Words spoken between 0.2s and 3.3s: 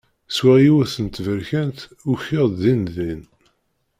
Swiɣ yiwet n tberkant, ukiɣ-d din din.